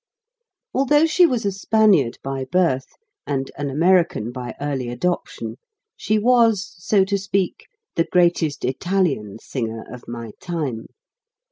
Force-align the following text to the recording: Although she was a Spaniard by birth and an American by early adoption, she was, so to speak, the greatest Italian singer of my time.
Although 0.73 1.05
she 1.05 1.27
was 1.27 1.45
a 1.45 1.51
Spaniard 1.51 2.17
by 2.23 2.45
birth 2.45 2.87
and 3.27 3.51
an 3.55 3.69
American 3.69 4.31
by 4.31 4.55
early 4.59 4.89
adoption, 4.89 5.57
she 5.95 6.17
was, 6.17 6.73
so 6.79 7.05
to 7.05 7.19
speak, 7.19 7.67
the 7.95 8.05
greatest 8.11 8.65
Italian 8.65 9.37
singer 9.37 9.83
of 9.93 10.07
my 10.07 10.31
time. 10.41 10.87